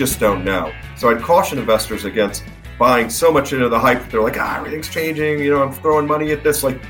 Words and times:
just 0.00 0.18
don't 0.18 0.46
know. 0.46 0.72
So 0.96 1.10
I'd 1.10 1.20
caution 1.20 1.58
investors 1.58 2.06
against 2.06 2.42
buying 2.78 3.10
so 3.10 3.30
much 3.30 3.52
into 3.52 3.68
the 3.68 3.78
hype. 3.78 4.10
They're 4.10 4.22
like, 4.22 4.38
ah, 4.38 4.56
everything's 4.56 4.88
changing. 4.88 5.40
You 5.40 5.50
know, 5.50 5.62
I'm 5.62 5.72
throwing 5.72 6.06
money 6.06 6.32
at 6.32 6.42
this. 6.42 6.62
Like, 6.62 6.80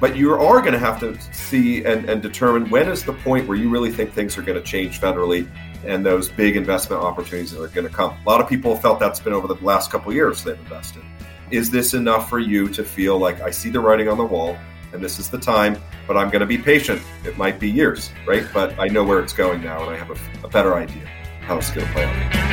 but 0.00 0.14
you 0.14 0.34
are 0.34 0.60
going 0.60 0.74
to 0.74 0.78
have 0.78 1.00
to 1.00 1.18
see 1.32 1.82
and, 1.86 2.10
and 2.10 2.20
determine 2.20 2.68
when 2.68 2.86
is 2.90 3.04
the 3.04 3.14
point 3.14 3.48
where 3.48 3.56
you 3.56 3.70
really 3.70 3.90
think 3.90 4.12
things 4.12 4.36
are 4.36 4.42
going 4.42 4.58
to 4.58 4.62
change 4.62 5.00
federally 5.00 5.48
and 5.86 6.04
those 6.04 6.28
big 6.28 6.56
investment 6.56 7.02
opportunities 7.02 7.52
that 7.52 7.62
are 7.62 7.68
going 7.68 7.88
to 7.88 7.92
come. 7.92 8.10
A 8.10 8.28
lot 8.28 8.42
of 8.42 8.46
people 8.46 8.76
felt 8.76 9.00
that's 9.00 9.18
been 9.18 9.32
over 9.32 9.48
the 9.48 9.56
last 9.64 9.90
couple 9.90 10.12
years 10.12 10.44
they've 10.44 10.58
invested. 10.58 11.02
Is 11.50 11.70
this 11.70 11.94
enough 11.94 12.28
for 12.28 12.38
you 12.38 12.68
to 12.68 12.84
feel 12.84 13.16
like 13.16 13.40
I 13.40 13.48
see 13.48 13.70
the 13.70 13.80
writing 13.80 14.10
on 14.10 14.18
the 14.18 14.26
wall 14.26 14.58
and 14.92 15.02
this 15.02 15.18
is 15.18 15.30
the 15.30 15.38
time, 15.38 15.80
but 16.06 16.18
I'm 16.18 16.28
going 16.28 16.40
to 16.40 16.46
be 16.46 16.58
patient? 16.58 17.00
It 17.24 17.38
might 17.38 17.58
be 17.58 17.70
years, 17.70 18.10
right? 18.26 18.44
But 18.52 18.78
I 18.78 18.88
know 18.88 19.04
where 19.04 19.20
it's 19.20 19.32
going 19.32 19.62
now 19.62 19.80
and 19.84 19.90
I 19.90 19.96
have 19.96 20.10
a, 20.10 20.46
a 20.46 20.50
better 20.50 20.74
idea 20.74 21.08
how 21.48 21.56
it's 21.56 21.70
going 21.70 21.86
to 21.86 21.92
play 21.94 22.04
out. 22.04 22.47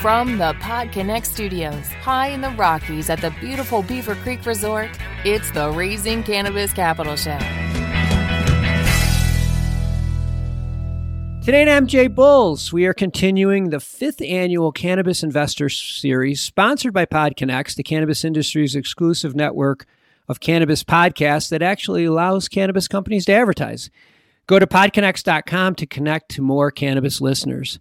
From 0.00 0.38
the 0.38 0.54
PodConnect 0.54 1.26
studios, 1.26 1.86
high 2.00 2.28
in 2.28 2.40
the 2.40 2.48
Rockies 2.52 3.10
at 3.10 3.20
the 3.20 3.30
beautiful 3.32 3.82
Beaver 3.82 4.14
Creek 4.14 4.46
Resort, 4.46 4.88
it's 5.26 5.50
the 5.50 5.70
Raising 5.72 6.22
Cannabis 6.22 6.72
Capital 6.72 7.16
Show. 7.16 7.36
Today 11.44 11.68
at 11.68 11.82
MJ 11.82 12.14
Bulls, 12.14 12.72
we 12.72 12.86
are 12.86 12.94
continuing 12.94 13.68
the 13.68 13.78
fifth 13.78 14.22
annual 14.22 14.72
Cannabis 14.72 15.22
Investor 15.22 15.68
Series 15.68 16.40
sponsored 16.40 16.94
by 16.94 17.04
PodConnects, 17.04 17.74
the 17.74 17.82
cannabis 17.82 18.24
industry's 18.24 18.74
exclusive 18.74 19.36
network 19.36 19.84
of 20.28 20.40
cannabis 20.40 20.82
podcasts 20.82 21.50
that 21.50 21.60
actually 21.60 22.06
allows 22.06 22.48
cannabis 22.48 22.88
companies 22.88 23.26
to 23.26 23.34
advertise. 23.34 23.90
Go 24.46 24.58
to 24.58 24.66
podconnects.com 24.66 25.74
to 25.74 25.86
connect 25.86 26.30
to 26.30 26.40
more 26.40 26.70
cannabis 26.70 27.20
listeners. 27.20 27.78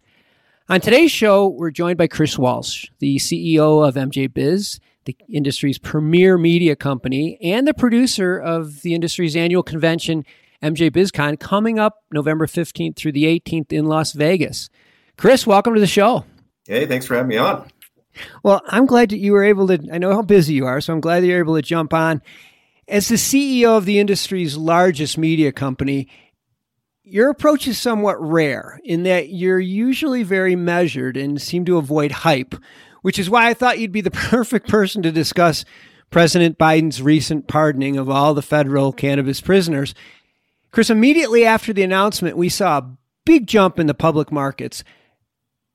On 0.71 0.79
today's 0.79 1.11
show, 1.11 1.47
we're 1.47 1.71
joined 1.71 1.97
by 1.97 2.05
Chris 2.05 2.37
Walsh, 2.37 2.91
the 2.99 3.15
CEO 3.15 3.87
of 3.87 3.95
MJ 3.95 4.31
Biz, 4.31 4.79
the 5.05 5.17
industry's 5.27 5.79
premier 5.79 6.37
media 6.37 6.75
company, 6.75 7.39
and 7.41 7.67
the 7.67 7.73
producer 7.73 8.37
of 8.37 8.83
the 8.83 8.93
industry's 8.93 9.35
annual 9.35 9.63
convention, 9.63 10.23
MJ 10.61 10.91
BizCon, 10.91 11.39
coming 11.39 11.79
up 11.79 12.03
November 12.11 12.45
15th 12.45 12.95
through 12.97 13.13
the 13.13 13.23
18th 13.23 13.73
in 13.73 13.85
Las 13.87 14.13
Vegas. 14.13 14.69
Chris, 15.17 15.47
welcome 15.47 15.73
to 15.73 15.79
the 15.79 15.87
show. 15.87 16.23
Hey, 16.67 16.85
thanks 16.85 17.07
for 17.07 17.15
having 17.15 17.29
me 17.29 17.37
on. 17.37 17.67
Well, 18.43 18.61
I'm 18.67 18.85
glad 18.85 19.09
that 19.09 19.17
you 19.17 19.31
were 19.31 19.43
able 19.43 19.65
to. 19.69 19.79
I 19.91 19.97
know 19.97 20.13
how 20.13 20.21
busy 20.21 20.53
you 20.53 20.67
are, 20.67 20.81
so 20.81 20.93
I'm 20.93 21.01
glad 21.01 21.21
that 21.21 21.27
you're 21.27 21.39
able 21.39 21.55
to 21.55 21.63
jump 21.63 21.95
on. 21.95 22.21
As 22.87 23.07
the 23.07 23.15
CEO 23.15 23.75
of 23.75 23.85
the 23.85 23.97
industry's 23.97 24.55
largest 24.55 25.17
media 25.17 25.51
company, 25.51 26.07
your 27.11 27.29
approach 27.29 27.67
is 27.67 27.77
somewhat 27.77 28.21
rare 28.21 28.79
in 28.83 29.03
that 29.03 29.29
you're 29.29 29.59
usually 29.59 30.23
very 30.23 30.55
measured 30.55 31.17
and 31.17 31.41
seem 31.41 31.65
to 31.65 31.77
avoid 31.77 32.11
hype, 32.11 32.55
which 33.01 33.19
is 33.19 33.29
why 33.29 33.47
I 33.47 33.53
thought 33.53 33.79
you'd 33.79 33.91
be 33.91 34.01
the 34.01 34.11
perfect 34.11 34.67
person 34.67 35.01
to 35.03 35.11
discuss 35.11 35.65
President 36.09 36.57
Biden's 36.57 37.01
recent 37.01 37.47
pardoning 37.47 37.97
of 37.97 38.09
all 38.09 38.33
the 38.33 38.41
federal 38.41 38.91
cannabis 38.91 39.41
prisoners. 39.41 39.93
Chris, 40.71 40.89
immediately 40.89 41.45
after 41.45 41.73
the 41.73 41.83
announcement, 41.83 42.37
we 42.37 42.49
saw 42.49 42.77
a 42.77 42.97
big 43.25 43.47
jump 43.47 43.79
in 43.79 43.87
the 43.87 43.93
public 43.93 44.31
markets. 44.31 44.83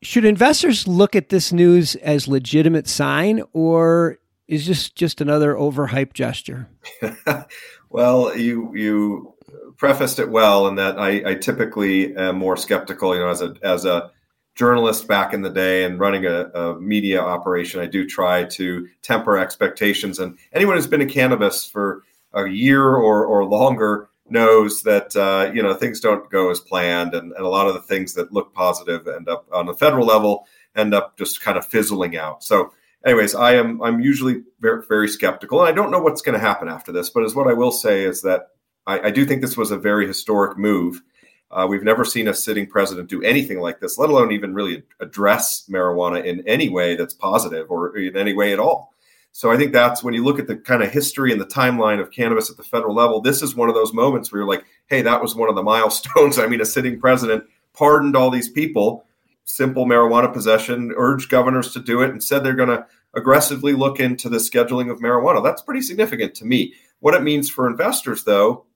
Should 0.02 0.24
investors 0.24 0.86
look 0.86 1.16
at 1.16 1.30
this 1.30 1.52
news 1.52 1.96
as 1.96 2.28
legitimate 2.28 2.88
sign 2.88 3.42
or 3.52 4.18
is 4.46 4.66
this 4.66 4.90
just 4.90 5.20
another 5.20 5.54
overhyped 5.54 6.12
gesture? 6.12 6.68
well, 7.90 8.36
you 8.36 8.74
you 8.74 9.33
prefaced 9.76 10.18
it 10.18 10.30
well 10.30 10.66
in 10.68 10.76
that 10.76 10.98
I, 10.98 11.30
I, 11.30 11.34
typically 11.34 12.16
am 12.16 12.36
more 12.36 12.56
skeptical. 12.56 13.14
You 13.14 13.20
know, 13.20 13.28
as 13.28 13.42
a 13.42 13.54
as 13.62 13.84
a 13.84 14.10
journalist 14.54 15.08
back 15.08 15.32
in 15.32 15.42
the 15.42 15.50
day 15.50 15.84
and 15.84 15.98
running 15.98 16.26
a, 16.26 16.44
a, 16.54 16.80
media 16.80 17.20
operation, 17.20 17.80
I 17.80 17.86
do 17.86 18.06
try 18.06 18.44
to 18.44 18.88
temper 19.02 19.36
expectations. 19.36 20.18
And 20.18 20.38
anyone 20.52 20.76
who's 20.76 20.86
been 20.86 21.02
in 21.02 21.08
cannabis 21.08 21.66
for 21.66 22.04
a 22.32 22.46
year 22.46 22.84
or 22.84 23.26
or 23.26 23.44
longer 23.44 24.08
knows 24.28 24.82
that 24.82 25.14
uh, 25.16 25.50
you 25.52 25.62
know 25.62 25.74
things 25.74 26.00
don't 26.00 26.30
go 26.30 26.50
as 26.50 26.60
planned, 26.60 27.14
and, 27.14 27.32
and 27.32 27.44
a 27.44 27.48
lot 27.48 27.66
of 27.66 27.74
the 27.74 27.82
things 27.82 28.14
that 28.14 28.32
look 28.32 28.54
positive 28.54 29.06
end 29.08 29.28
up 29.28 29.46
on 29.52 29.66
the 29.66 29.74
federal 29.74 30.06
level 30.06 30.46
end 30.76 30.94
up 30.94 31.16
just 31.16 31.40
kind 31.40 31.56
of 31.56 31.66
fizzling 31.66 32.16
out. 32.16 32.42
So 32.42 32.72
anyways, 33.04 33.34
I 33.34 33.54
am 33.54 33.82
I'm 33.82 34.00
usually 34.00 34.42
very 34.60 34.82
very 34.88 35.08
skeptical, 35.08 35.60
and 35.60 35.68
I 35.68 35.72
don't 35.72 35.90
know 35.90 36.00
what's 36.00 36.22
going 36.22 36.38
to 36.38 36.44
happen 36.44 36.68
after 36.68 36.92
this. 36.92 37.10
But 37.10 37.24
as 37.24 37.34
what 37.34 37.48
I 37.48 37.52
will 37.52 37.72
say 37.72 38.04
is 38.04 38.22
that 38.22 38.48
I, 38.86 39.00
I 39.00 39.10
do 39.10 39.24
think 39.24 39.40
this 39.40 39.56
was 39.56 39.70
a 39.70 39.78
very 39.78 40.06
historic 40.06 40.58
move. 40.58 41.02
Uh, 41.50 41.66
we've 41.68 41.84
never 41.84 42.04
seen 42.04 42.26
a 42.28 42.34
sitting 42.34 42.66
president 42.66 43.08
do 43.08 43.22
anything 43.22 43.60
like 43.60 43.80
this, 43.80 43.96
let 43.96 44.10
alone 44.10 44.32
even 44.32 44.54
really 44.54 44.82
address 45.00 45.66
marijuana 45.70 46.24
in 46.24 46.46
any 46.48 46.68
way 46.68 46.96
that's 46.96 47.14
positive 47.14 47.70
or 47.70 47.96
in 47.96 48.16
any 48.16 48.32
way 48.32 48.52
at 48.52 48.58
all. 48.58 48.92
So 49.30 49.50
I 49.50 49.56
think 49.56 49.72
that's 49.72 50.02
when 50.02 50.14
you 50.14 50.24
look 50.24 50.38
at 50.38 50.46
the 50.46 50.56
kind 50.56 50.82
of 50.82 50.92
history 50.92 51.32
and 51.32 51.40
the 51.40 51.46
timeline 51.46 52.00
of 52.00 52.10
cannabis 52.10 52.50
at 52.50 52.56
the 52.56 52.62
federal 52.62 52.94
level, 52.94 53.20
this 53.20 53.42
is 53.42 53.54
one 53.54 53.68
of 53.68 53.74
those 53.74 53.92
moments 53.92 54.30
where 54.30 54.40
you're 54.40 54.48
like, 54.48 54.64
hey, 54.86 55.02
that 55.02 55.20
was 55.20 55.34
one 55.34 55.48
of 55.48 55.56
the 55.56 55.62
milestones. 55.64 56.38
I 56.38 56.46
mean, 56.46 56.60
a 56.60 56.64
sitting 56.64 57.00
president 57.00 57.44
pardoned 57.72 58.16
all 58.16 58.30
these 58.30 58.48
people, 58.48 59.04
simple 59.44 59.86
marijuana 59.86 60.32
possession, 60.32 60.92
urged 60.96 61.30
governors 61.30 61.72
to 61.72 61.80
do 61.80 62.00
it, 62.02 62.10
and 62.10 62.22
said 62.22 62.42
they're 62.42 62.54
going 62.54 62.68
to 62.68 62.86
aggressively 63.14 63.72
look 63.72 64.00
into 64.00 64.28
the 64.28 64.38
scheduling 64.38 64.90
of 64.90 65.00
marijuana. 65.00 65.42
That's 65.42 65.62
pretty 65.62 65.82
significant 65.82 66.34
to 66.36 66.44
me. 66.44 66.74
What 67.00 67.14
it 67.14 67.22
means 67.22 67.50
for 67.50 67.68
investors, 67.68 68.24
though, 68.24 68.66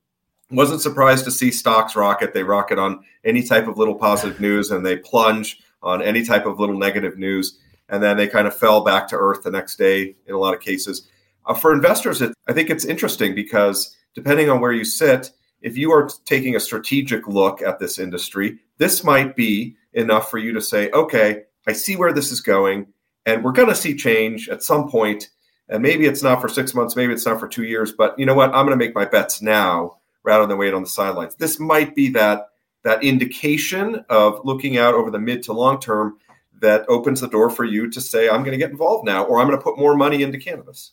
wasn't 0.51 0.81
surprised 0.81 1.25
to 1.25 1.31
see 1.31 1.51
stocks 1.51 1.95
rocket. 1.95 2.33
They 2.33 2.43
rocket 2.43 2.79
on 2.79 3.05
any 3.25 3.43
type 3.43 3.69
of 3.69 3.79
little 3.79 3.95
positive 3.95 4.41
news 4.41 4.71
and 4.71 4.85
they 4.85 4.97
plunge 4.97 5.61
on 5.83 6.03
any 6.03 6.25
type 6.25 6.47
of 6.47 6.59
little 6.59 6.77
negative 6.77 7.19
news. 7.19 7.59
And 7.89 8.03
then 8.03 8.17
they 8.17 8.27
kind 8.27 8.47
of 8.47 8.57
fell 8.57 8.83
back 8.83 9.09
to 9.09 9.17
earth 9.17 9.43
the 9.43 9.51
next 9.51 9.77
day 9.77 10.15
in 10.27 10.35
a 10.35 10.39
lot 10.39 10.55
of 10.55 10.61
cases. 10.61 11.09
Uh, 11.47 11.55
for 11.55 11.73
investors, 11.73 12.21
it, 12.21 12.35
I 12.47 12.53
think 12.53 12.71
it's 12.71 12.85
interesting 12.85 13.35
because 13.35 13.97
depending 14.15 14.51
on 14.51 14.61
where 14.61 14.73
you 14.73 14.85
sit, 14.85 15.31
if 15.63 15.77
you 15.77 15.91
are 15.93 16.09
taking 16.25 16.57
a 16.57 16.61
strategic 16.61 17.27
look 17.27 17.63
at 17.63 17.79
this 17.79 17.99
industry, 17.99 18.59
this 18.79 19.03
might 19.03 19.35
be 19.35 19.77
enough 19.95 20.31
for 20.31 20.39
you 20.39 20.53
to 20.53 20.61
say, 20.61 20.91
okay, 20.91 21.43
I 21.67 21.73
see 21.73 21.97
where 21.97 22.13
this 22.13 22.31
is 22.31 22.41
going, 22.41 22.87
and 23.27 23.45
we're 23.45 23.53
going 23.53 23.69
to 23.69 23.75
see 23.75 23.95
change 23.95 24.49
at 24.49 24.63
some 24.63 24.89
point. 24.89 25.31
And 25.69 25.83
maybe 25.83 26.07
it's 26.07 26.23
not 26.23 26.41
for 26.41 26.49
six 26.49 26.75
months, 26.75 26.97
maybe 26.97 27.13
it's 27.13 27.27
not 27.27 27.41
for 27.41 27.49
two 27.49 27.65
years, 27.65 27.93
but 27.93 28.19
you 28.19 28.25
know 28.25 28.35
what? 28.35 28.55
I'm 28.55 28.67
going 28.67 28.79
to 28.79 28.85
make 28.85 28.95
my 28.95 29.05
bets 29.05 29.43
now 29.43 29.98
rather 30.29 30.47
than 30.47 30.59
wait 30.59 30.75
on 30.75 30.83
the 30.83 30.89
sidelines. 30.89 31.35
This 31.37 31.59
might 31.59 31.95
be 31.95 32.11
that 32.11 32.51
that 32.85 33.03
indication 33.03 34.05
of 34.11 34.41
looking 34.45 34.77
out 34.77 34.93
over 34.93 35.11
the 35.11 35.19
mid 35.19 35.43
to 35.45 35.55
long 35.55 35.81
term 35.81 36.19
that 36.61 36.85
opens 36.87 37.23
the 37.23 37.29
door 37.29 37.49
for 37.49 37.65
you 37.65 37.89
to 37.89 38.01
say, 38.01 38.29
I'm 38.29 38.43
going 38.43 38.53
to 38.53 38.59
get 38.59 38.71
involved 38.71 39.07
now, 39.07 39.25
or 39.25 39.41
I'm 39.41 39.47
going 39.47 39.59
to 39.59 39.65
put 39.65 39.79
more 39.79 39.97
money 39.97 40.23
into 40.23 40.37
cannabis. 40.37 40.93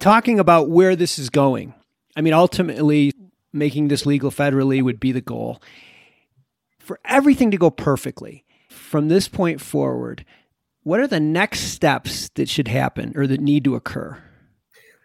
Talking 0.00 0.38
about 0.38 0.68
where 0.68 0.94
this 0.96 1.18
is 1.18 1.30
going, 1.30 1.72
I 2.14 2.20
mean, 2.20 2.34
ultimately, 2.34 3.12
making 3.54 3.88
this 3.88 4.04
legal 4.04 4.30
federally 4.30 4.82
would 4.82 5.00
be 5.00 5.12
the 5.12 5.22
goal. 5.22 5.62
For 6.78 7.00
everything 7.06 7.50
to 7.52 7.56
go 7.56 7.70
perfectly 7.70 8.44
from 8.68 9.08
this 9.08 9.28
point 9.28 9.62
forward, 9.62 10.26
what 10.82 11.00
are 11.00 11.06
the 11.06 11.20
next 11.20 11.60
steps 11.72 12.28
that 12.34 12.50
should 12.50 12.68
happen 12.68 13.14
or 13.16 13.26
that 13.26 13.40
need 13.40 13.64
to 13.64 13.76
occur? 13.76 14.22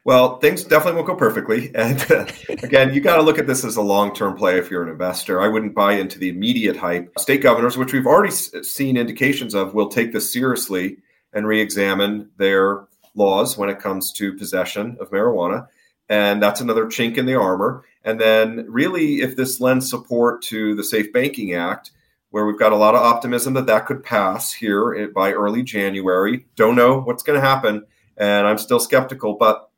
Well, 0.06 0.38
things 0.38 0.64
definitely 0.64 0.94
won't 0.94 1.08
go 1.08 1.16
perfectly. 1.16 1.72
And 1.76 2.12
uh, 2.12 2.28
again, 2.64 2.94
you 2.94 3.02
got 3.02 3.18
to 3.18 3.24
look 3.24 3.40
at 3.40 3.48
this 3.48 3.66
as 3.66 3.76
a 3.76 3.82
long 3.82 4.14
term 4.14 4.36
play 4.36 4.58
if 4.58 4.70
you're 4.70 4.84
an 4.84 4.90
investor. 4.90 5.42
I 5.42 5.48
wouldn't 5.48 5.74
buy 5.74 5.94
into 5.94 6.20
the 6.20 6.30
immediate 6.30 6.78
hype. 6.78 7.12
State 7.20 7.42
governors, 7.42 7.76
which 7.76 7.92
we've 7.92 8.06
already 8.06 8.32
seen 8.32 8.98
indications 8.98 9.56
of, 9.56 9.74
will 9.74 9.90
take 9.90 10.14
this 10.14 10.32
seriously 10.32 10.98
and 11.34 11.48
re 11.48 11.60
examine 11.60 12.30
their 12.38 12.88
laws 13.16 13.58
when 13.58 13.68
it 13.68 13.80
comes 13.80 14.12
to 14.14 14.38
possession 14.38 14.96
of 15.00 15.10
marijuana. 15.10 15.68
And 16.08 16.42
that's 16.42 16.62
another 16.62 16.86
chink 16.86 17.18
in 17.18 17.26
the 17.26 17.36
armor. 17.36 17.84
And 18.04 18.22
then, 18.22 18.68
really, 18.70 19.22
if 19.22 19.36
this 19.36 19.60
lends 19.60 19.90
support 19.90 20.44
to 20.44 20.76
the 20.76 20.84
Safe 20.84 21.12
Banking 21.12 21.56
Act, 21.56 21.92
where 22.30 22.46
we've 22.46 22.60
got 22.60 22.74
a 22.74 22.78
lot 22.78 22.94
of 22.94 23.02
optimism 23.02 23.56
that 23.56 23.66
that 23.66 23.88
could 23.88 24.04
pass 24.04 24.54
here 24.54 25.08
by 25.16 25.32
early 25.32 25.64
January, 25.64 26.46
don't 26.56 26.76
know 26.76 27.00
what's 27.02 27.24
going 27.24 27.42
to 27.42 27.46
happen. 27.46 27.84
And 28.18 28.46
I'm 28.46 28.60
still 28.60 28.80
skeptical, 28.80 29.34
but 29.34 29.70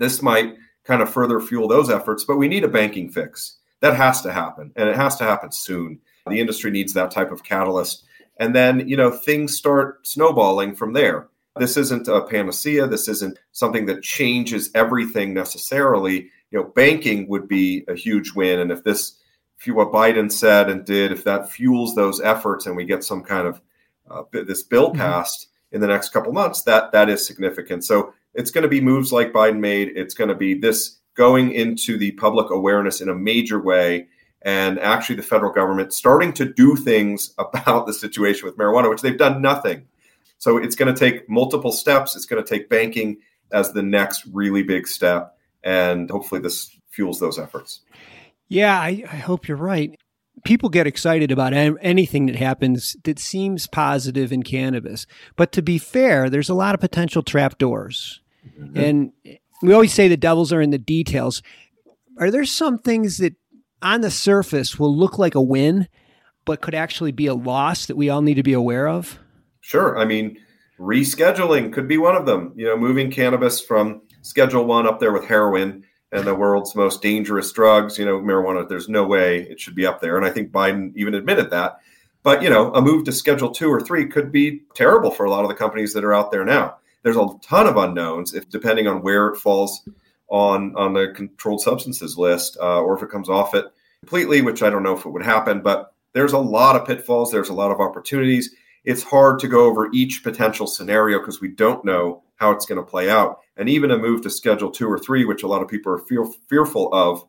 this 0.00 0.22
might 0.22 0.56
kind 0.82 1.02
of 1.02 1.12
further 1.12 1.38
fuel 1.38 1.68
those 1.68 1.90
efforts, 1.90 2.24
but 2.24 2.38
we 2.38 2.48
need 2.48 2.64
a 2.64 2.68
banking 2.68 3.10
fix. 3.10 3.58
That 3.80 3.94
has 3.94 4.20
to 4.22 4.32
happen, 4.32 4.72
and 4.76 4.88
it 4.88 4.96
has 4.96 5.16
to 5.16 5.24
happen 5.24 5.52
soon. 5.52 6.00
The 6.26 6.40
industry 6.40 6.70
needs 6.70 6.92
that 6.94 7.10
type 7.10 7.30
of 7.30 7.44
catalyst. 7.44 8.04
And 8.38 8.54
then, 8.54 8.88
you 8.88 8.96
know, 8.96 9.10
things 9.10 9.56
start 9.56 10.06
snowballing 10.06 10.74
from 10.74 10.92
there. 10.92 11.28
This 11.56 11.76
isn't 11.76 12.08
a 12.08 12.22
panacea. 12.22 12.86
This 12.86 13.08
isn't 13.08 13.38
something 13.52 13.86
that 13.86 14.02
changes 14.02 14.70
everything 14.74 15.34
necessarily. 15.34 16.30
You 16.50 16.60
know, 16.60 16.64
banking 16.64 17.28
would 17.28 17.48
be 17.48 17.84
a 17.88 17.94
huge 17.94 18.32
win. 18.34 18.60
And 18.60 18.70
if 18.70 18.84
this, 18.84 19.18
if 19.58 19.74
what 19.74 19.92
Biden 19.92 20.30
said 20.30 20.70
and 20.70 20.84
did, 20.84 21.12
if 21.12 21.24
that 21.24 21.50
fuels 21.50 21.94
those 21.94 22.20
efforts 22.20 22.66
and 22.66 22.76
we 22.76 22.84
get 22.84 23.04
some 23.04 23.22
kind 23.22 23.46
of 23.46 23.60
uh, 24.10 24.22
this 24.32 24.62
bill 24.62 24.88
mm-hmm. 24.90 24.98
passed 24.98 25.46
mm-hmm. 25.46 25.76
in 25.76 25.80
the 25.80 25.88
next 25.88 26.10
couple 26.10 26.32
months, 26.32 26.62
that 26.62 26.92
that 26.92 27.08
is 27.08 27.26
significant. 27.26 27.84
So 27.84 28.14
it's 28.34 28.50
going 28.50 28.62
to 28.62 28.68
be 28.68 28.80
moves 28.80 29.12
like 29.12 29.32
Biden 29.32 29.60
made. 29.60 29.88
It's 29.96 30.14
going 30.14 30.28
to 30.28 30.34
be 30.34 30.54
this 30.54 30.98
going 31.14 31.52
into 31.52 31.98
the 31.98 32.12
public 32.12 32.50
awareness 32.50 33.00
in 33.00 33.08
a 33.08 33.14
major 33.14 33.60
way. 33.60 34.08
and 34.42 34.78
actually 34.78 35.16
the 35.16 35.22
federal 35.22 35.52
government 35.52 35.92
starting 35.92 36.32
to 36.32 36.46
do 36.46 36.74
things 36.74 37.34
about 37.38 37.86
the 37.86 37.92
situation 37.92 38.46
with 38.46 38.56
marijuana, 38.56 38.88
which 38.88 39.02
they've 39.02 39.18
done 39.18 39.42
nothing. 39.42 39.86
So 40.38 40.56
it's 40.56 40.74
going 40.74 40.94
to 40.94 40.98
take 40.98 41.28
multiple 41.28 41.72
steps. 41.72 42.16
It's 42.16 42.24
going 42.24 42.42
to 42.42 42.48
take 42.48 42.70
banking 42.70 43.18
as 43.52 43.72
the 43.72 43.82
next 43.82 44.24
really 44.32 44.62
big 44.62 44.88
step. 44.88 45.36
And 45.62 46.10
hopefully 46.10 46.40
this 46.40 46.74
fuels 46.88 47.20
those 47.20 47.38
efforts. 47.38 47.80
Yeah, 48.48 48.80
I, 48.80 49.04
I 49.12 49.16
hope 49.16 49.46
you're 49.46 49.58
right. 49.58 49.99
People 50.44 50.68
get 50.68 50.86
excited 50.86 51.30
about 51.30 51.52
anything 51.52 52.26
that 52.26 52.36
happens 52.36 52.96
that 53.04 53.18
seems 53.18 53.66
positive 53.66 54.32
in 54.32 54.42
cannabis. 54.42 55.06
But 55.36 55.52
to 55.52 55.62
be 55.62 55.78
fair, 55.78 56.30
there's 56.30 56.48
a 56.48 56.54
lot 56.54 56.74
of 56.74 56.80
potential 56.80 57.22
trapdoors. 57.22 58.20
Mm-hmm. 58.58 58.78
And 58.78 59.12
we 59.62 59.72
always 59.72 59.92
say 59.92 60.08
the 60.08 60.16
devils 60.16 60.52
are 60.52 60.62
in 60.62 60.70
the 60.70 60.78
details. 60.78 61.42
Are 62.18 62.30
there 62.30 62.44
some 62.44 62.78
things 62.78 63.18
that 63.18 63.34
on 63.82 64.00
the 64.00 64.10
surface 64.10 64.78
will 64.78 64.96
look 64.96 65.18
like 65.18 65.34
a 65.34 65.42
win, 65.42 65.88
but 66.44 66.60
could 66.60 66.74
actually 66.74 67.12
be 67.12 67.26
a 67.26 67.34
loss 67.34 67.86
that 67.86 67.96
we 67.96 68.08
all 68.08 68.22
need 68.22 68.34
to 68.34 68.42
be 68.42 68.52
aware 68.52 68.88
of? 68.88 69.18
Sure. 69.60 69.98
I 69.98 70.04
mean, 70.04 70.38
rescheduling 70.78 71.72
could 71.72 71.86
be 71.86 71.98
one 71.98 72.16
of 72.16 72.26
them. 72.26 72.54
You 72.56 72.66
know, 72.66 72.76
moving 72.76 73.10
cannabis 73.10 73.60
from 73.60 74.02
Schedule 74.22 74.64
One 74.64 74.86
up 74.86 75.00
there 75.00 75.12
with 75.12 75.26
heroin 75.26 75.84
and 76.12 76.26
the 76.26 76.34
world's 76.34 76.74
most 76.74 77.02
dangerous 77.02 77.52
drugs. 77.52 77.98
You 77.98 78.04
know, 78.04 78.18
marijuana. 78.20 78.68
There's 78.68 78.88
no 78.88 79.04
way 79.04 79.42
it 79.42 79.60
should 79.60 79.74
be 79.74 79.86
up 79.86 80.00
there, 80.00 80.16
and 80.16 80.26
I 80.26 80.30
think 80.30 80.50
Biden 80.50 80.92
even 80.96 81.14
admitted 81.14 81.50
that. 81.50 81.80
But 82.22 82.42
you 82.42 82.50
know, 82.50 82.72
a 82.74 82.82
move 82.82 83.04
to 83.04 83.12
Schedule 83.12 83.50
Two 83.50 83.70
or 83.70 83.80
Three 83.80 84.06
could 84.06 84.30
be 84.32 84.62
terrible 84.74 85.10
for 85.10 85.24
a 85.24 85.30
lot 85.30 85.42
of 85.42 85.48
the 85.48 85.54
companies 85.54 85.92
that 85.94 86.04
are 86.04 86.14
out 86.14 86.30
there 86.30 86.44
now. 86.44 86.76
There's 87.02 87.16
a 87.16 87.28
ton 87.42 87.66
of 87.66 87.76
unknowns 87.76 88.34
if 88.34 88.48
depending 88.50 88.86
on 88.86 89.02
where 89.02 89.28
it 89.28 89.38
falls 89.38 89.88
on 90.28 90.74
on 90.76 90.92
the 90.92 91.12
controlled 91.14 91.62
substances 91.62 92.18
list, 92.18 92.56
uh, 92.60 92.80
or 92.80 92.96
if 92.96 93.02
it 93.02 93.10
comes 93.10 93.28
off 93.28 93.54
it 93.54 93.66
completely, 94.00 94.42
which 94.42 94.62
I 94.62 94.70
don't 94.70 94.82
know 94.82 94.96
if 94.96 95.06
it 95.06 95.10
would 95.10 95.24
happen. 95.24 95.60
But 95.60 95.94
there's 96.12 96.32
a 96.32 96.38
lot 96.38 96.76
of 96.76 96.86
pitfalls. 96.86 97.30
There's 97.30 97.48
a 97.48 97.54
lot 97.54 97.70
of 97.70 97.80
opportunities. 97.80 98.54
It's 98.84 99.02
hard 99.02 99.38
to 99.40 99.48
go 99.48 99.66
over 99.66 99.90
each 99.92 100.22
potential 100.22 100.66
scenario 100.66 101.18
because 101.18 101.40
we 101.40 101.48
don't 101.48 101.84
know 101.84 102.22
how 102.40 102.50
it's 102.50 102.66
going 102.66 102.82
to 102.82 102.90
play 102.90 103.08
out. 103.08 103.38
And 103.56 103.68
even 103.68 103.90
a 103.90 103.98
move 103.98 104.22
to 104.22 104.30
Schedule 104.30 104.70
Two 104.70 104.88
or 104.88 104.98
Three, 104.98 105.24
which 105.24 105.42
a 105.42 105.48
lot 105.48 105.62
of 105.62 105.68
people 105.68 105.92
are 105.92 105.98
fear, 105.98 106.24
fearful 106.48 106.92
of, 106.92 107.24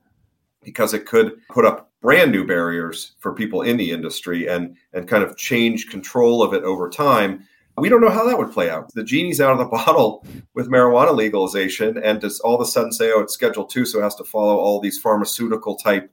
because 0.64 0.94
it 0.94 1.06
could 1.06 1.34
put 1.50 1.66
up 1.66 1.92
brand 2.02 2.32
new 2.32 2.46
barriers 2.46 3.14
for 3.20 3.34
people 3.34 3.62
in 3.62 3.78
the 3.78 3.92
industry 3.92 4.48
and 4.48 4.76
and 4.94 5.08
kind 5.08 5.24
of 5.24 5.38
change 5.38 5.90
control 5.90 6.42
of 6.42 6.54
it 6.54 6.64
over 6.64 6.90
time 6.90 7.46
we 7.78 7.90
don't 7.90 8.02
know 8.02 8.10
how 8.10 8.26
that 8.28 8.38
would 8.38 8.52
play 8.52 8.70
out. 8.70 8.94
The 8.94 9.04
genie's 9.04 9.42
out 9.42 9.54
of 9.54 9.58
the 9.58 9.66
bottle 9.78 10.26
with 10.54 10.70
marijuana 10.70 11.16
legalization, 11.16 11.98
and 11.98 12.22
does 12.22 12.40
all 12.40 12.56
of 12.56 12.62
a 12.62 12.66
sudden 12.66 12.92
say, 12.92 13.12
"Oh, 13.12 13.22
it's 13.22 13.34
Schedule 13.34 13.66
Two, 13.66 13.86
so 13.86 14.00
it 14.00 14.04
has 14.04 14.16
to 14.16 14.24
follow 14.24 14.58
all 14.58 14.80
these 14.80 15.00
pharmaceutical 15.00 15.76
type 15.76 16.12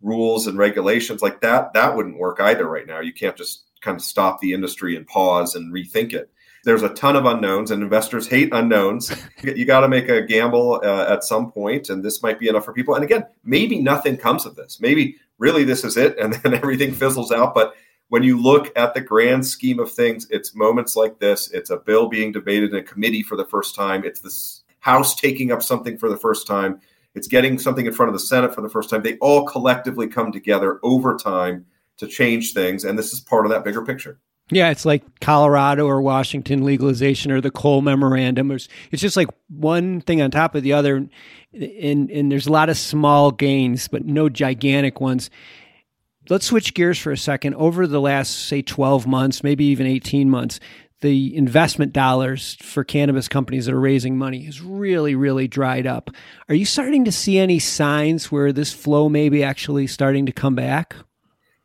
rules 0.00 0.46
and 0.46 0.58
regulations." 0.58 1.22
Like 1.22 1.40
that, 1.40 1.72
that 1.74 1.96
wouldn't 1.96 2.18
work 2.18 2.40
either 2.40 2.68
right 2.68 2.86
now. 2.86 3.00
You 3.00 3.12
can't 3.12 3.36
just 3.36 3.64
kind 3.80 3.96
of 3.96 4.02
stop 4.02 4.40
the 4.40 4.52
industry 4.52 4.96
and 4.96 5.06
pause 5.06 5.54
and 5.54 5.72
rethink 5.72 6.12
it. 6.12 6.30
There's 6.64 6.82
a 6.82 6.88
ton 6.90 7.16
of 7.16 7.26
unknowns, 7.26 7.70
and 7.70 7.82
investors 7.82 8.26
hate 8.26 8.48
unknowns. 8.52 9.14
you 9.42 9.64
got 9.64 9.80
to 9.80 9.88
make 9.88 10.08
a 10.08 10.22
gamble 10.22 10.80
uh, 10.82 11.06
at 11.08 11.24
some 11.24 11.52
point, 11.52 11.90
and 11.90 12.02
this 12.02 12.22
might 12.22 12.40
be 12.40 12.48
enough 12.48 12.64
for 12.64 12.72
people. 12.72 12.94
And 12.94 13.04
again, 13.04 13.26
maybe 13.44 13.80
nothing 13.80 14.16
comes 14.16 14.46
of 14.46 14.56
this. 14.56 14.80
Maybe 14.80 15.16
really 15.38 15.64
this 15.64 15.84
is 15.84 15.96
it, 15.96 16.18
and 16.18 16.32
then 16.42 16.54
everything 16.54 16.92
fizzles 16.92 17.32
out. 17.32 17.54
But 17.54 17.74
when 18.08 18.22
you 18.22 18.40
look 18.40 18.76
at 18.76 18.94
the 18.94 19.00
grand 19.00 19.46
scheme 19.46 19.78
of 19.78 19.92
things, 19.92 20.26
it's 20.30 20.54
moments 20.54 20.96
like 20.96 21.18
this. 21.18 21.50
It's 21.52 21.70
a 21.70 21.76
bill 21.76 22.08
being 22.08 22.32
debated 22.32 22.70
in 22.70 22.76
a 22.76 22.82
committee 22.82 23.22
for 23.22 23.36
the 23.36 23.46
first 23.46 23.74
time. 23.74 24.04
It's 24.04 24.20
the 24.20 24.32
House 24.84 25.14
taking 25.14 25.50
up 25.50 25.62
something 25.62 25.96
for 25.96 26.10
the 26.10 26.16
first 26.16 26.46
time. 26.46 26.78
It's 27.14 27.26
getting 27.26 27.58
something 27.58 27.86
in 27.86 27.92
front 27.94 28.08
of 28.08 28.12
the 28.12 28.26
Senate 28.26 28.54
for 28.54 28.60
the 28.60 28.68
first 28.68 28.90
time. 28.90 29.02
They 29.02 29.16
all 29.16 29.46
collectively 29.46 30.08
come 30.08 30.30
together 30.30 30.78
over 30.82 31.16
time 31.16 31.64
to 31.96 32.06
change 32.06 32.52
things. 32.52 32.84
And 32.84 32.98
this 32.98 33.12
is 33.12 33.20
part 33.20 33.46
of 33.46 33.52
that 33.52 33.64
bigger 33.64 33.82
picture. 33.82 34.18
Yeah, 34.50 34.70
it's 34.70 34.84
like 34.84 35.20
Colorado 35.20 35.86
or 35.86 36.02
Washington 36.02 36.64
legalization 36.64 37.32
or 37.32 37.40
the 37.40 37.50
Cole 37.50 37.80
memorandum. 37.80 38.50
It's 38.50 38.68
just 38.92 39.16
like 39.16 39.28
one 39.48 40.00
thing 40.02 40.20
on 40.20 40.30
top 40.30 40.54
of 40.54 40.62
the 40.62 40.74
other. 40.74 40.96
And, 41.52 42.10
and 42.10 42.30
there's 42.30 42.46
a 42.46 42.52
lot 42.52 42.68
of 42.68 42.76
small 42.76 43.30
gains, 43.30 43.88
but 43.88 44.04
no 44.04 44.28
gigantic 44.28 45.00
ones 45.00 45.30
let's 46.28 46.46
switch 46.46 46.74
gears 46.74 46.98
for 46.98 47.12
a 47.12 47.18
second. 47.18 47.54
Over 47.54 47.86
the 47.86 48.00
last, 48.00 48.46
say, 48.46 48.62
12 48.62 49.06
months, 49.06 49.42
maybe 49.42 49.64
even 49.66 49.86
18 49.86 50.30
months, 50.30 50.60
the 51.00 51.36
investment 51.36 51.92
dollars 51.92 52.56
for 52.62 52.82
cannabis 52.82 53.28
companies 53.28 53.66
that 53.66 53.74
are 53.74 53.80
raising 53.80 54.16
money 54.16 54.44
has 54.44 54.60
really, 54.62 55.14
really 55.14 55.46
dried 55.46 55.86
up. 55.86 56.10
Are 56.48 56.54
you 56.54 56.64
starting 56.64 57.04
to 57.04 57.12
see 57.12 57.38
any 57.38 57.58
signs 57.58 58.32
where 58.32 58.52
this 58.52 58.72
flow 58.72 59.08
may 59.08 59.28
be 59.28 59.44
actually 59.44 59.86
starting 59.86 60.24
to 60.26 60.32
come 60.32 60.54
back? 60.54 60.96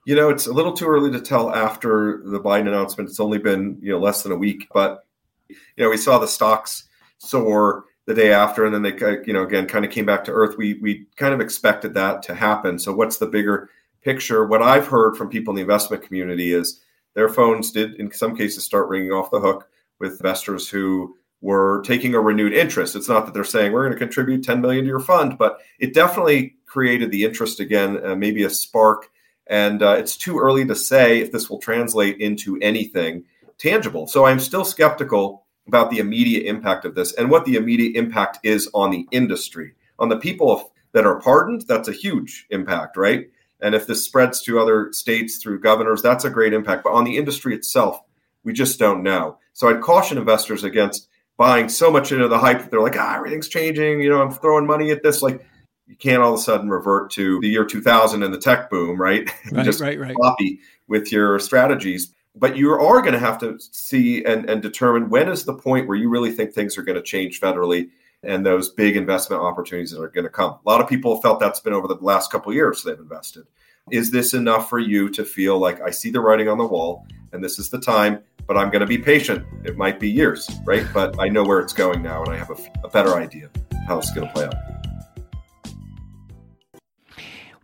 You 0.06 0.16
know, 0.16 0.30
it's 0.30 0.48
a 0.48 0.54
little 0.54 0.74
too 0.74 0.88
early 0.88 1.12
to 1.12 1.22
tell 1.22 1.54
after 1.54 2.22
the 2.26 2.40
Biden 2.40 2.68
announcement. 2.68 3.10
It's 3.10 3.20
only 3.20 3.38
been, 3.38 3.78
you 3.82 3.92
know, 3.92 4.00
less 4.00 4.24
than 4.24 4.32
a 4.32 4.38
week, 4.38 4.68
but 4.74 5.06
you 5.50 5.56
know, 5.78 5.90
we 5.90 5.98
saw 5.98 6.18
the 6.18 6.28
stocks 6.28 6.86
soar 7.18 7.86
the 8.06 8.14
day 8.14 8.32
after 8.32 8.66
and 8.66 8.74
then 8.74 8.82
they 8.82 8.98
you 9.28 9.34
know 9.34 9.44
again 9.44 9.68
kind 9.68 9.86
of 9.86 9.92
came 9.92 10.06
back 10.06 10.24
to 10.24 10.32
earth 10.32 10.58
we 10.58 10.76
we 10.76 11.06
kind 11.16 11.32
of 11.32 11.42
expected 11.42 11.94
that 11.94 12.24
to 12.24 12.34
happen 12.34 12.80
so 12.80 12.92
what's 12.92 13.18
the 13.18 13.28
bigger 13.28 13.70
picture, 14.02 14.46
what 14.46 14.62
I've 14.62 14.88
heard 14.88 15.16
from 15.16 15.30
people 15.30 15.52
in 15.52 15.56
the 15.56 15.62
investment 15.62 16.04
community 16.04 16.54
is 16.54 16.82
their 17.14 17.30
phones 17.30 17.72
did, 17.72 17.96
in 17.96 18.12
some 18.12 18.36
cases, 18.36 18.64
start 18.64 18.88
ringing 18.88 19.12
off 19.12 19.32
the 19.32 19.40
hook 19.40 19.70
with 20.00 20.14
investors 20.14 20.70
who 20.70 21.16
were 21.42 21.82
taking 21.86 22.14
a 22.16 22.20
renewed 22.20 22.54
interest. 22.54 22.96
It's 22.96 23.10
not 23.10 23.26
that 23.26 23.34
they're 23.34 23.44
saying 23.44 23.72
we're 23.72 23.84
going 23.84 23.94
to 23.94 24.06
contribute 24.06 24.44
10 24.44 24.62
million 24.62 24.84
to 24.84 24.88
your 24.88 25.00
fund, 25.00 25.38
but 25.38 25.60
it 25.80 25.94
definitely 25.94 26.56
created 26.66 27.12
the 27.12 27.24
interest 27.24 27.60
again, 27.60 28.06
uh, 28.06 28.16
maybe 28.16 28.44
a 28.44 28.50
spark. 28.50 29.10
And 29.50 29.82
uh, 29.82 29.96
it's 29.98 30.16
too 30.16 30.40
early 30.40 30.66
to 30.66 30.76
say 30.76 31.20
if 31.20 31.32
this 31.32 31.50
will 31.50 31.60
translate 31.60 32.18
into 32.20 32.58
anything 32.62 33.26
tangible. 33.58 34.08
So 34.08 34.26
I'm 34.26 34.40
still 34.40 34.64
skeptical 34.64 35.46
about 35.68 35.90
the 35.90 36.00
immediate 36.00 36.46
impact 36.46 36.86
of 36.86 36.96
this 36.96 37.14
and 37.14 37.30
what 37.30 37.46
the 37.46 37.56
immediate 37.56 37.96
impact 37.96 38.40
is 38.44 38.70
on 38.74 38.92
the 38.92 39.08
industry. 39.12 39.74
On 39.98 40.10
the 40.10 40.18
people 40.18 40.72
that 40.94 41.06
are 41.06 41.20
pardoned, 41.20 41.66
that's 41.68 41.88
a 41.88 41.94
huge 41.94 42.48
impact, 42.50 42.96
right? 42.96 43.30
And 43.60 43.76
if 43.76 43.86
this 43.86 44.06
spreads 44.06 44.42
to 44.44 44.60
other 44.60 44.94
states 44.94 45.38
through 45.38 45.60
governors, 45.60 46.02
that's 46.02 46.26
a 46.26 46.30
great 46.30 46.54
impact. 46.54 46.84
But 46.84 46.94
on 46.94 47.04
the 47.04 47.18
industry 47.18 47.54
itself, 47.54 48.02
we 48.44 48.54
just 48.54 48.80
don't 48.80 49.04
know. 49.04 49.38
So 49.54 49.68
I'd 49.68 49.82
caution 49.82 50.18
investors 50.18 50.64
against 50.64 51.10
buying 51.38 51.70
so 51.70 51.92
much 51.92 52.12
into 52.12 52.28
the 52.28 52.40
hype. 52.40 52.70
They're 52.70 52.82
like, 52.82 52.98
ah, 52.98 53.16
everything's 53.18 53.50
changing. 53.50 54.02
You 54.02 54.10
know, 54.10 54.22
I'm 54.22 54.32
throwing 54.32 54.66
money 54.66 54.92
at 54.92 55.04
this. 55.04 55.22
Like, 55.22 55.46
you 55.90 55.96
can't 55.96 56.22
all 56.22 56.36
of 56.36 56.40
a 56.40 56.42
sudden 56.42 56.70
revert 56.70 57.10
to 57.12 57.40
the 57.42 57.50
year 57.50 57.66
2000 57.66 58.22
and 58.22 58.32
the 58.32 58.38
tech 58.38 58.70
boom, 58.70 59.02
right? 59.02 59.30
Right, 59.52 59.66
just 59.66 59.82
right, 59.82 60.00
right. 60.00 60.16
Copy 60.22 60.60
with 60.88 61.12
your 61.12 61.40
strategies. 61.40 62.14
But 62.36 62.56
you 62.56 62.72
are 62.72 63.02
going 63.02 63.14
to 63.14 63.20
have 63.20 63.40
to 63.40 63.58
see 63.60 64.24
and, 64.24 64.48
and 64.48 64.62
determine 64.62 65.10
when 65.10 65.28
is 65.28 65.46
the 65.46 65.56
point 65.56 65.88
where 65.88 65.98
you 65.98 66.08
really 66.08 66.32
think 66.32 66.54
things 66.54 66.78
are 66.78 66.84
going 66.84 66.98
to 66.98 67.02
change 67.02 67.42
federally 67.42 67.90
and 68.22 68.46
those 68.46 68.70
big 68.70 68.96
investment 68.96 69.42
opportunities 69.42 69.92
that 69.92 70.02
are 70.02 70.10
going 70.10 70.26
to 70.26 70.30
come. 70.30 70.52
A 70.52 70.70
lot 70.70 70.82
of 70.82 70.88
people 70.88 71.20
felt 71.22 71.40
that's 71.40 71.60
been 71.60 71.74
over 71.74 71.88
the 71.88 71.96
last 71.96 72.32
couple 72.32 72.54
years 72.54 72.84
they've 72.84 73.00
invested. 73.00 73.46
Is 73.92 74.12
this 74.12 74.36
enough 74.36 74.70
for 74.70 74.78
you 74.78 75.10
to 75.10 75.26
feel 75.26 75.58
like 75.58 75.82
I 75.82 75.90
see 75.90 76.12
the 76.12 76.22
writing 76.22 76.48
on 76.48 76.60
the 76.60 76.68
wall 76.68 77.08
and 77.34 77.44
this 77.44 77.58
is 77.58 77.70
the 77.70 77.80
time, 77.80 78.22
but 78.46 78.56
I'm 78.56 78.70
going 78.70 78.82
to 78.82 78.88
be 78.88 79.00
patient? 79.00 79.44
It 79.66 79.78
might 79.78 80.00
be 80.00 80.10
years, 80.10 80.48
right? 80.64 80.86
But 80.94 81.20
I 81.20 81.30
know 81.30 81.44
where 81.44 81.60
it's 81.60 81.74
going 81.74 82.04
now 82.04 82.24
and 82.24 82.32
I 82.32 82.38
have 82.38 82.52
a, 82.52 82.58
a 82.84 82.90
better 82.90 83.16
idea 83.16 83.50
how 83.88 83.98
it's 83.98 84.14
going 84.14 84.28
to 84.28 84.34
play 84.34 84.46
out. 84.46 84.79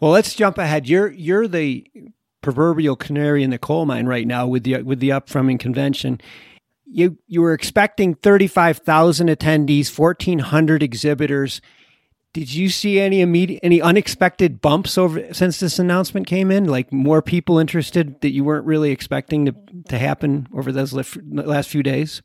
Well, 0.05 0.13
let's 0.13 0.35
jump 0.35 0.59
ahead. 0.59 0.87
You're 0.87 1.11
you're 1.11 1.47
the 1.47 1.83
proverbial 2.43 2.95
canary 2.95 3.41
in 3.41 3.49
the 3.49 3.57
coal 3.57 3.87
mine 3.87 4.05
right 4.05 4.27
now 4.27 4.45
with 4.45 4.61
the 4.61 4.83
with 4.83 4.99
the 4.99 5.11
upcoming 5.11 5.57
convention 5.57 6.21
you 6.85 7.17
you 7.25 7.41
were 7.41 7.53
expecting 7.53 8.13
35,000 8.13 9.29
attendees, 9.29 9.97
1400 9.97 10.83
exhibitors. 10.83 11.59
Did 12.33 12.53
you 12.53 12.69
see 12.69 12.99
any 12.99 13.21
immediate 13.21 13.61
any 13.63 13.81
unexpected 13.81 14.61
bumps 14.61 14.95
over 14.95 15.33
since 15.33 15.59
this 15.59 15.79
announcement 15.79 16.27
came 16.27 16.51
in? 16.51 16.65
Like 16.65 16.93
more 16.93 17.23
people 17.23 17.57
interested 17.57 18.21
that 18.21 18.31
you 18.31 18.43
weren't 18.43 18.67
really 18.67 18.91
expecting 18.91 19.45
to 19.47 19.55
to 19.89 19.97
happen 19.97 20.47
over 20.53 20.71
those 20.71 20.93
last 20.93 21.67
few 21.67 21.81
days? 21.81 22.21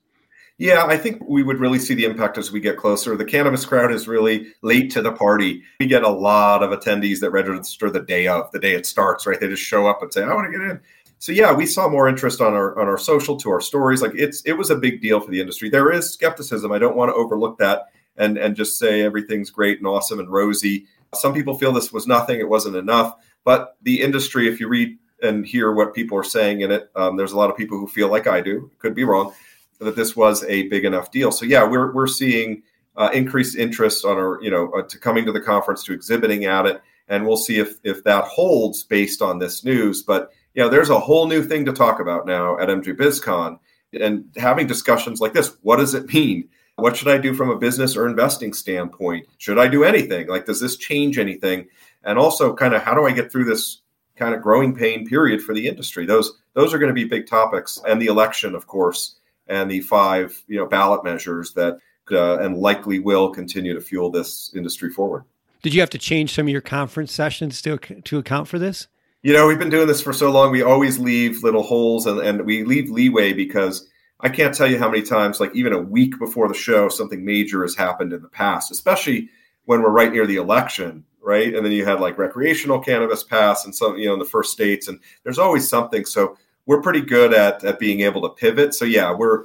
Yeah, 0.61 0.85
I 0.85 0.99
think 0.99 1.23
we 1.27 1.43
would 1.43 1.59
really 1.59 1.79
see 1.79 1.95
the 1.95 2.05
impact 2.05 2.37
as 2.37 2.53
we 2.53 2.61
get 2.61 2.77
closer. 2.77 3.17
The 3.17 3.25
cannabis 3.25 3.65
crowd 3.65 3.91
is 3.91 4.07
really 4.07 4.53
late 4.61 4.91
to 4.93 5.01
the 5.01 5.11
party. 5.11 5.63
We 5.81 5.87
get 5.87 6.03
a 6.03 6.09
lot 6.09 6.63
of 6.63 6.71
attendees 6.71 7.21
that 7.21 7.31
register 7.31 7.91
the 7.91 8.01
day 8.01 8.29
of, 8.29 8.51
the 8.53 8.59
day 8.59 8.75
it 8.75 8.85
starts, 8.85 9.27
right? 9.27 9.41
They 9.41 9.49
just 9.49 9.63
show 9.63 9.87
up 9.87 10.03
and 10.03 10.13
say, 10.13 10.23
I 10.23 10.35
want 10.35 10.53
to 10.53 10.59
get 10.59 10.71
in 10.71 10.81
so 11.21 11.33
yeah, 11.33 11.53
we 11.53 11.67
saw 11.67 11.87
more 11.87 12.09
interest 12.09 12.41
on 12.41 12.55
our 12.55 12.79
on 12.81 12.89
our 12.89 12.97
social 12.97 13.37
to 13.37 13.51
our 13.51 13.61
stories. 13.61 14.01
Like 14.01 14.15
it's 14.15 14.41
it 14.47 14.55
was 14.55 14.71
a 14.71 14.75
big 14.75 15.03
deal 15.03 15.21
for 15.21 15.31
the 15.31 15.41
industry. 15.41 15.69
There 15.69 15.93
is 15.93 16.11
skepticism. 16.11 16.73
I 16.73 16.79
don't 16.79 16.97
want 16.97 17.11
to 17.11 17.15
overlook 17.15 17.59
that 17.59 17.89
and 18.17 18.39
and 18.39 18.57
just 18.57 18.79
say 18.79 19.03
everything's 19.03 19.51
great 19.51 19.79
and 19.79 19.87
awesome 19.87 20.19
and 20.19 20.31
rosy. 20.31 20.87
Some 21.15 21.35
people 21.35 21.59
feel 21.59 21.73
this 21.73 21.93
was 21.93 22.07
nothing. 22.07 22.41
It 22.41 22.49
wasn't 22.49 22.77
enough. 22.77 23.17
But 23.45 23.77
the 23.83 24.01
industry, 24.01 24.49
if 24.49 24.61
you 24.61 24.69
read 24.69 24.99
and 25.23 25.45
hear 25.45 25.73
what 25.73 25.95
people 25.95 26.17
are 26.17 26.25
saying 26.25 26.63
in 26.63 26.73
it, 26.73 26.91
um, 26.97 27.19
there's 27.19 27.33
a 27.33 27.37
lot 27.37 27.51
of 27.51 27.57
people 27.57 27.79
who 27.79 27.87
feel 27.87 28.09
like 28.09 28.27
I 28.27 28.41
do. 28.41 28.71
Could 28.79 28.95
be 28.95 29.05
wrong 29.05 29.35
that 29.81 29.97
this 29.97 30.15
was 30.15 30.45
a 30.45 30.69
big 30.69 30.85
enough 30.85 31.11
deal. 31.11 31.33
So 31.33 31.45
yeah, 31.45 31.65
we're 31.65 31.93
we're 31.93 32.07
seeing 32.07 32.63
uh, 32.97 33.11
increased 33.13 33.57
interest 33.57 34.05
on 34.05 34.17
our 34.17 34.43
you 34.43 34.51
know 34.51 34.71
uh, 34.73 34.83
to 34.83 34.99
coming 34.99 35.25
to 35.27 35.33
the 35.33 35.41
conference 35.41 35.83
to 35.85 35.93
exhibiting 35.93 36.45
at 36.45 36.67
it 36.67 36.83
and 37.11 37.27
we'll 37.27 37.37
see 37.37 37.59
if 37.59 37.77
if 37.85 38.03
that 38.05 38.25
holds 38.25 38.85
based 38.85 39.21
on 39.21 39.39
this 39.39 39.63
news. 39.65 40.03
But 40.03 40.33
you 40.55 40.63
know, 40.63 40.71
there's 40.71 40.89
a 40.89 40.99
whole 40.99 41.27
new 41.27 41.45
thing 41.45 41.67
to 41.67 41.73
talk 41.73 42.01
about 42.01 42.25
now 42.25 42.59
at 42.59 42.69
MJ 42.69 42.97
BizCon, 42.97 43.59
and 43.93 44.25
having 44.37 44.67
discussions 44.67 45.21
like 45.21 45.35
this. 45.35 45.57
What 45.63 45.77
does 45.77 45.93
it 45.93 46.13
mean? 46.13 46.49
What 46.77 46.97
should 46.97 47.09
I 47.09 47.19
do 47.19 47.35
from 47.35 47.51
a 47.51 47.59
business 47.59 47.95
or 47.95 48.09
investing 48.09 48.55
standpoint? 48.55 49.27
Should 49.37 49.59
I 49.59 49.69
do 49.69 49.85
anything? 49.85 50.29
Like, 50.29 50.47
does 50.47 50.61
this 50.61 50.79
change 50.79 51.19
anything? 51.19 51.67
And 52.05 52.19
also, 52.19 52.55
kind 52.55 52.73
of, 52.73 52.83
how 52.83 52.95
do 52.95 53.05
I 53.05 53.13
get 53.13 53.31
through 53.31 53.45
this 53.45 53.83
kind 54.17 54.35
of 54.35 54.41
growing 54.41 54.75
pain 54.75 55.07
period 55.07 55.43
for 55.43 55.55
the 55.55 55.67
industry? 55.67 56.07
Those 56.07 56.41
those 56.55 56.73
are 56.73 56.79
going 56.79 56.89
to 56.89 56.95
be 56.95 57.05
big 57.05 57.27
topics, 57.27 57.81
and 57.87 58.01
the 58.01 58.07
election, 58.07 58.55
of 58.55 58.67
course, 58.67 59.17
and 59.51 59.71
the 59.71 59.81
five 59.81 60.43
you 60.47 60.57
know 60.57 60.67
ballot 60.67 61.05
measures 61.05 61.53
that 61.55 61.79
uh, 62.11 62.39
and 62.39 62.57
likely 62.57 62.99
will 62.99 63.31
continue 63.31 63.75
to 63.75 63.81
fuel 63.81 64.11
this 64.11 64.53
industry 64.55 64.91
forward. 64.91 65.25
Did 65.63 65.75
you 65.75 65.81
have 65.81 65.91
to 65.91 65.99
change 65.99 66.35
some 66.35 66.47
of 66.47 66.51
your 66.51 66.63
conference 66.63 67.13
sessions 67.13 67.61
to 67.63 67.77
to 67.77 68.19
account 68.19 68.49
for 68.49 68.59
this? 68.59 68.89
You 69.23 69.35
know, 69.35 69.47
we've 69.47 69.59
been 69.59 69.69
doing 69.69 69.87
this 69.87 70.01
for 70.01 70.15
so 70.15 70.31
long. 70.31 70.51
We 70.51 70.63
always 70.63 70.99
leave 70.99 71.43
little 71.43 71.63
holes, 71.63 72.07
and, 72.07 72.21
and 72.21 72.47
we 72.47 72.65
leave 72.65 72.89
leeway 72.91 73.35
because 73.35 73.87
I 74.21 74.31
can't 74.31 74.55
tell 74.55 74.67
you 74.67 74.79
how 74.79 74.89
many 74.89 75.03
times, 75.03 75.41
like 75.41 75.55
even 75.55 75.75
a 75.75 75.79
week 75.79 76.19
before 76.19 76.49
the 76.49 76.55
show, 76.55 76.89
something 76.89 77.23
major 77.23 77.63
has 77.63 77.75
happened 77.75 78.15
in 78.15 78.23
the 78.23 78.29
past, 78.29 78.71
especially 78.71 79.29
when 79.67 79.83
we're 79.83 79.91
right 79.91 80.11
near 80.11 80.27
the 80.27 80.37
election, 80.37 81.05
right? 81.23 81.55
And 81.55 81.65
then 81.65 81.73
you 81.73 81.85
had 81.85 82.01
like 82.01 82.17
recreational 82.17 82.81
cannabis 82.81 83.23
pass 83.23 83.67
and 83.67 83.75
some, 83.75 83.99
you 83.99 84.07
know, 84.07 84.15
in 84.15 84.19
the 84.19 84.25
first 84.25 84.53
states, 84.53 84.89
and 84.89 84.99
there's 85.23 85.39
always 85.39 85.69
something. 85.69 86.07
So 86.07 86.39
we're 86.71 86.81
pretty 86.81 87.01
good 87.01 87.35
at 87.35 87.65
at 87.65 87.81
being 87.81 87.99
able 88.03 88.23
to 88.23 88.29
pivot. 88.29 88.73
So 88.75 88.85
yeah, 88.85 89.13
we're 89.13 89.43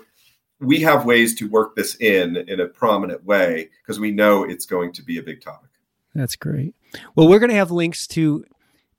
we 0.60 0.82
have 0.82 1.06
ways 1.06 1.34
to 1.36 1.50
work 1.50 1.76
this 1.76 1.96
in 1.96 2.38
in 2.38 2.60
a 2.60 2.68
prominent 2.68 3.26
way 3.26 3.72
because 3.82 4.00
we 4.00 4.12
know 4.12 4.44
it's 4.44 4.68
going 4.68 4.94
to 4.94 5.02
be 5.02 5.18
a 5.18 5.24
big 5.24 5.42
topic. 5.42 5.72
That's 6.14 6.36
great. 6.36 6.76
Well, 7.16 7.28
we're 7.28 7.40
going 7.40 7.50
to 7.50 7.56
have 7.56 7.72
links 7.72 8.06
to 8.10 8.46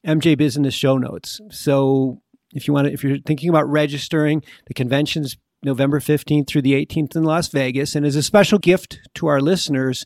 MJ 0.04 0.37
Business 0.37 0.75
show 0.75 0.99
notes. 0.99 1.40
So 1.52 2.21
if 2.52 2.66
you 2.66 2.75
want 2.75 2.88
to, 2.88 2.92
if 2.92 3.04
you're 3.04 3.18
thinking 3.18 3.49
about 3.49 3.71
registering, 3.71 4.42
the 4.66 4.75
convention's 4.75 5.37
November 5.62 6.00
15th 6.00 6.49
through 6.49 6.62
the 6.62 6.75
18th 6.85 7.14
in 7.14 7.23
Las 7.23 7.47
Vegas. 7.47 7.95
And 7.95 8.04
as 8.04 8.16
a 8.16 8.25
special 8.25 8.59
gift 8.59 8.99
to 9.14 9.28
our 9.28 9.40
listeners, 9.40 10.04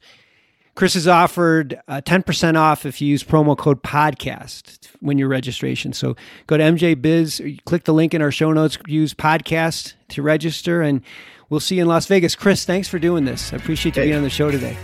Chris 0.75 0.95
has 0.95 1.09
offered 1.09 1.81
uh, 1.89 2.01
10% 2.05 2.57
off 2.57 2.87
if 2.87 3.01
you 3.01 3.09
use 3.09 3.23
promo 3.23 3.57
code 3.57 3.83
podcast 3.83 4.89
when 5.01 5.19
your 5.19 5.29
registration. 5.29 5.93
So 5.93 6.17
go 6.47 6.57
to 6.57 6.65
MJ 6.65 7.01
Biz, 7.01 7.43
click 7.65 7.85
the 7.85 7.95
link 7.95 8.15
in 8.15 8.23
our 8.23 8.31
show 8.31 8.53
notes, 8.53 8.79
use 8.87 9.13
podcast 9.13 9.95
to 10.09 10.23
register, 10.23 10.81
and 10.83 11.03
we'll 11.49 11.61
see 11.61 11.77
you 11.77 11.83
in 11.83 11.89
Las 11.89 12.07
Vegas. 12.07 12.35
Chris, 12.35 12.65
thanks 12.65 12.89
for 12.89 12.99
doing 12.99 13.25
this. 13.25 13.53
I 13.53 13.57
appreciate 13.57 13.97
you 13.97 14.03
hey. 14.03 14.09
being 14.09 14.19
on 14.19 14.23
the 14.23 14.31
show 14.31 14.51
today. 14.51 14.77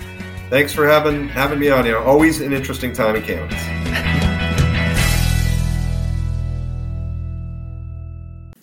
Thanks 0.51 0.73
for 0.73 0.87
having 0.87 1.29
having 1.29 1.59
me 1.59 1.71
on 1.71 1.85
here. 1.85 1.99
Always 1.99 2.41
an 2.41 2.53
interesting 2.53 2.93
time 2.93 3.17
in 3.17 3.23
cannabis. 3.23 3.61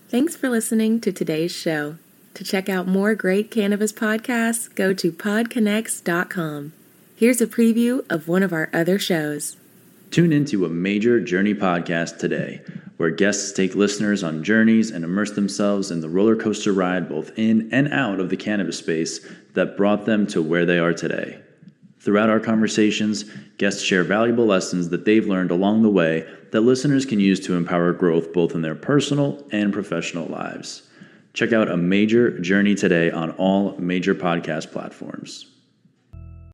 Thanks 0.08 0.36
for 0.36 0.48
listening 0.48 1.02
to 1.02 1.12
today's 1.12 1.52
show. 1.52 1.96
To 2.36 2.44
check 2.44 2.70
out 2.70 2.88
more 2.88 3.16
great 3.16 3.50
cannabis 3.50 3.92
podcasts, 3.92 4.74
go 4.74 4.94
to 4.94 5.12
podconnects.com. 5.12 6.74
Here's 7.24 7.40
a 7.40 7.48
preview 7.48 8.04
of 8.12 8.28
one 8.28 8.44
of 8.44 8.52
our 8.52 8.70
other 8.74 9.00
shows. 9.00 9.56
Tune 10.12 10.34
into 10.34 10.66
a 10.66 10.70
major 10.70 11.22
journey 11.22 11.54
podcast 11.54 12.20
today, 12.20 12.60
where 12.98 13.12
guests 13.12 13.54
take 13.54 13.76
listeners 13.76 14.26
on 14.26 14.44
journeys 14.44 14.92
and 14.92 15.06
immerse 15.06 15.32
themselves 15.32 15.90
in 15.90 16.02
the 16.02 16.10
roller 16.10 16.36
coaster 16.36 16.74
ride 16.74 17.08
both 17.08 17.32
in 17.40 17.70
and 17.72 17.88
out 17.94 18.20
of 18.20 18.30
the 18.30 18.36
cannabis 18.36 18.80
space 18.80 19.26
that 19.54 19.78
brought 19.78 20.06
them 20.06 20.28
to 20.28 20.42
where 20.42 20.66
they 20.66 20.78
are 20.80 20.92
today. 20.92 21.40
Throughout 22.02 22.30
our 22.30 22.42
conversations, 22.42 23.24
guests 23.58 23.82
share 23.82 24.04
valuable 24.04 24.46
lessons 24.46 24.90
that 24.90 25.06
they've 25.06 25.26
learned 25.26 25.52
along 25.52 25.82
the 25.82 25.90
way 25.90 26.28
that 26.52 26.60
listeners 26.60 27.06
can 27.06 27.22
use 27.22 27.40
to 27.40 27.56
empower 27.56 27.94
growth 27.94 28.34
both 28.34 28.54
in 28.54 28.64
their 28.64 28.76
personal 28.76 29.42
and 29.54 29.72
professional 29.72 30.26
lives. 30.26 30.90
Check 31.34 31.54
out 31.54 31.72
a 31.72 31.78
major 31.78 32.38
journey 32.40 32.76
today 32.76 33.12
on 33.12 33.32
all 33.32 33.78
major 33.78 34.14
podcast 34.14 34.74
platforms. 34.74 35.53